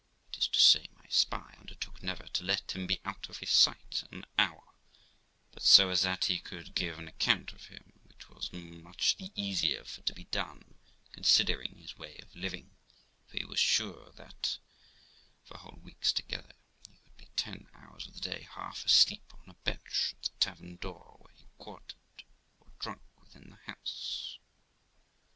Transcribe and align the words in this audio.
That 0.31 0.39
is 0.39 0.47
to 0.47 0.59
say, 0.59 0.87
my 0.97 1.05
spy 1.09 1.53
undertook 1.59 2.01
never 2.01 2.25
to 2.25 2.43
let 2.43 2.71
him 2.71 2.87
be 2.87 2.99
out 3.05 3.29
of 3.29 3.37
his 3.37 3.51
sight 3.51 4.03
an 4.11 4.25
hour, 4.35 4.73
but 5.51 5.61
so 5.61 5.89
as 5.91 6.01
that 6.01 6.25
he 6.25 6.39
could 6.39 6.73
give 6.73 6.97
an 6.97 7.07
account 7.07 7.53
of 7.53 7.65
him, 7.67 7.93
which 8.07 8.27
was 8.27 8.51
much 8.51 9.17
the 9.17 9.31
easier 9.35 9.83
for 9.83 10.01
to 10.01 10.15
be 10.15 10.23
done, 10.23 10.73
considering 11.11 11.75
his 11.77 11.99
way 11.99 12.17
of 12.17 12.35
living; 12.35 12.71
for 13.27 13.37
he 13.37 13.45
was 13.45 13.59
sure, 13.59 14.11
that, 14.13 14.57
for 15.43 15.59
whole 15.59 15.79
weeks 15.83 16.11
together, 16.11 16.53
he 16.89 16.97
would 17.05 17.17
be 17.17 17.29
ten 17.35 17.67
hours 17.75 18.07
of 18.07 18.15
the 18.15 18.21
day 18.21 18.47
half 18.55 18.83
asleep 18.83 19.31
on 19.37 19.49
a 19.49 19.53
bench 19.63 20.15
at 20.17 20.23
the 20.23 20.29
tavern 20.39 20.77
door 20.77 21.17
where 21.19 21.35
he 21.35 21.45
quartered, 21.59 22.23
or 22.59 22.71
drunk 22.79 23.03
within 23.21 23.51
the 23.51 23.71
house. 23.71 24.39